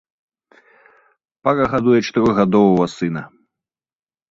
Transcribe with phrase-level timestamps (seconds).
[1.43, 3.23] Пара гадуе чатырохгадовага сына.